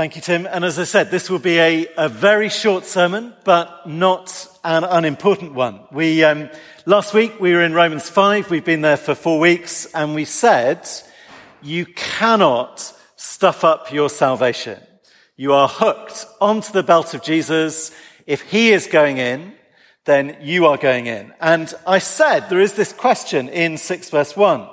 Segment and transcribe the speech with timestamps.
[0.00, 0.48] Thank you, Tim.
[0.50, 4.82] And as I said, this will be a, a very short sermon, but not an
[4.82, 5.80] unimportant one.
[5.92, 6.48] We, um,
[6.86, 8.48] last week we were in Romans 5.
[8.48, 10.88] We've been there for four weeks and we said,
[11.60, 12.80] you cannot
[13.16, 14.80] stuff up your salvation.
[15.36, 17.94] You are hooked onto the belt of Jesus.
[18.26, 19.52] If he is going in,
[20.06, 21.34] then you are going in.
[21.42, 24.66] And I said there is this question in 6 verse 1.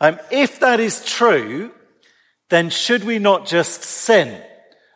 [0.00, 1.70] Um, if that is true,
[2.48, 4.42] then should we not just sin?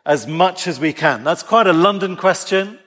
[0.05, 1.23] As much as we can?
[1.23, 2.79] That's quite a London question.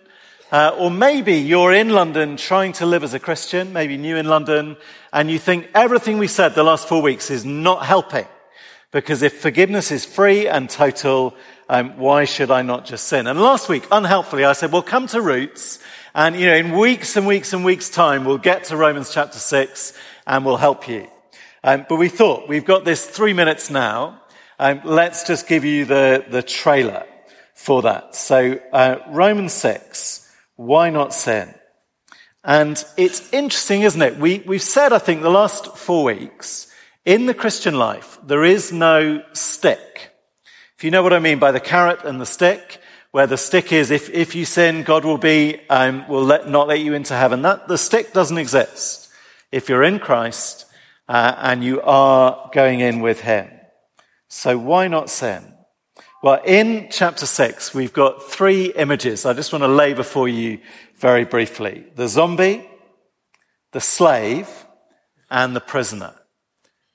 [0.52, 4.28] Uh, or maybe you're in London trying to live as a Christian, maybe new in
[4.28, 4.76] London,
[5.12, 8.26] and you think everything we said the last four weeks is not helping.
[8.92, 11.34] Because if forgiveness is free and total,
[11.68, 13.26] um, why should I not just sin?
[13.26, 15.80] And last week, unhelpfully, I said, well, come to roots.
[16.14, 19.38] And, you know, in weeks and weeks and weeks time, we'll get to Romans chapter
[19.38, 19.92] six
[20.24, 21.08] and we'll help you.
[21.64, 24.20] Um, but we thought we've got this three minutes now.
[24.60, 27.04] Um, let's just give you the, the trailer
[27.54, 28.14] for that.
[28.14, 31.54] So, uh, Romans 6, why not sin?
[32.42, 34.18] And it's interesting, isn't it?
[34.18, 36.70] We, we've said, I think, the last four weeks,
[37.04, 40.10] in the Christian life, there is no stick.
[40.76, 42.80] If you know what I mean by the carrot and the stick,
[43.12, 46.68] where the stick is, if, if you sin, God will be, um, will let, not
[46.68, 47.42] let you into heaven.
[47.42, 49.08] That, the stick doesn't exist.
[49.52, 50.66] If you're in Christ,
[51.08, 53.48] uh, and you are going in with Him.
[54.28, 55.53] So why not sin?
[56.24, 60.58] Well, in chapter six, we've got three images I just want to lay before you
[60.96, 61.84] very briefly.
[61.96, 62.66] The zombie,
[63.72, 64.48] the slave,
[65.30, 66.14] and the prisoner.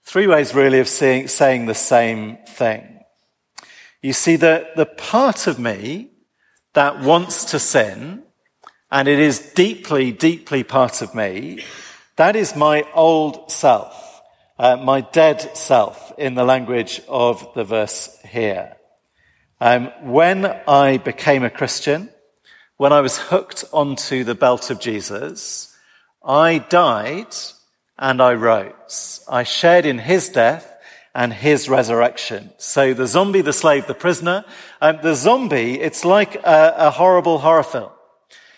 [0.04, 3.02] Three ways really of seeing, saying the same thing.
[4.02, 6.10] You see that the part of me
[6.74, 8.24] that wants to sin,
[8.90, 11.64] and it is deeply, deeply part of me,
[12.16, 14.24] that is my old self
[14.58, 18.76] uh, my dead self in the language of the verse here.
[19.62, 22.10] Um, when I became a Christian,
[22.78, 25.76] when I was hooked onto the belt of Jesus,
[26.24, 27.36] I died
[27.98, 29.23] and I rose.
[29.30, 30.78] I shared in his death
[31.14, 32.52] and his resurrection.
[32.58, 34.45] So the zombie, the slave, the prisoner,
[34.82, 37.92] um, the zombie, it's like a, a horrible horror film.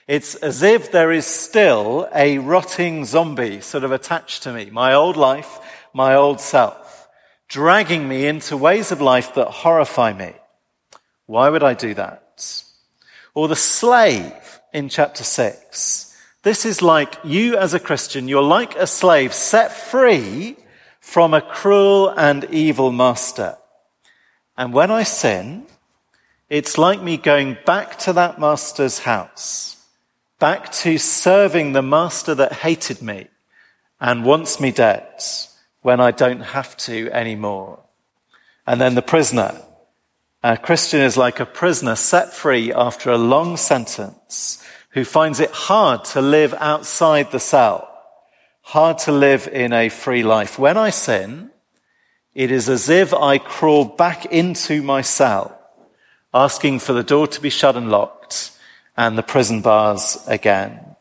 [0.08, 4.70] It's as if there is still a rotting zombie sort of attached to me.
[4.70, 5.60] My old life
[5.94, 7.08] my old self,
[7.48, 10.34] dragging me into ways of life that horrify me.
[11.32, 12.66] Why would I do that?
[13.34, 16.14] Or the slave in chapter six.
[16.44, 20.58] This is like you as a Christian, you're like a slave set free
[21.00, 23.58] from a cruel and evil master.
[24.58, 25.68] And when I sin,
[26.50, 29.78] it's like me going back to that master's house,
[30.38, 33.30] back to serving the master that hated me
[34.02, 35.08] and wants me dead
[35.82, 37.80] when I don't have to anymore.
[38.68, 39.62] And then the prisoner.
[40.44, 45.52] A Christian is like a prisoner set free after a long sentence who finds it
[45.52, 47.88] hard to live outside the cell,
[48.62, 50.58] hard to live in a free life.
[50.58, 51.52] When I sin,
[52.34, 55.60] it is as if I crawl back into my cell,
[56.34, 58.58] asking for the door to be shut and locked
[58.98, 60.96] and the prison bars again.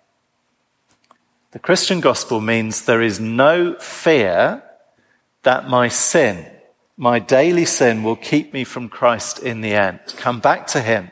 [1.53, 4.63] The Christian gospel means there is no fear
[5.45, 6.45] that my sin,
[7.01, 10.01] my daily sin will keep me from Christ in the end.
[10.19, 11.11] Come back to Him.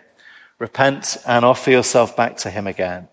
[0.59, 3.09] Repent and offer yourself back to Him again.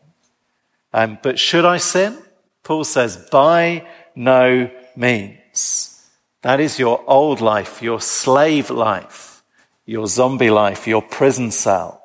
[0.94, 2.18] Um, but should I sin?
[2.64, 6.06] Paul says, by no means.
[6.42, 9.42] That is your old life, your slave life,
[9.86, 12.04] your zombie life, your prison cell.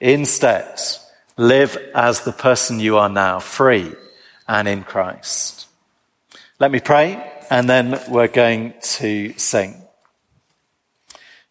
[0.00, 0.76] Instead,
[1.36, 3.92] live as the person you are now, free
[4.48, 5.68] and in Christ.
[6.58, 9.86] Let me pray and then we're going to sing.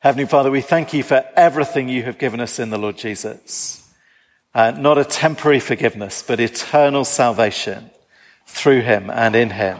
[0.01, 3.85] Heavenly Father, we thank you for everything you have given us in the Lord Jesus.
[4.55, 7.91] Uh, not a temporary forgiveness, but eternal salvation
[8.45, 9.77] through him and in him.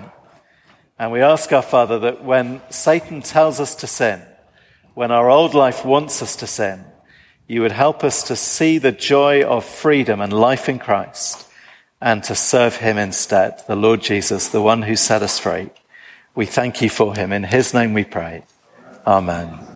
[0.99, 4.21] And we ask our Father that when Satan tells us to sin,
[4.93, 6.83] when our old life wants us to sin,
[7.47, 11.47] you would help us to see the joy of freedom and life in Christ
[12.01, 15.69] and to serve him instead, the Lord Jesus, the one who set us free.
[16.35, 17.31] We thank you for him.
[17.31, 18.43] In his name we pray.
[19.07, 19.68] Amen.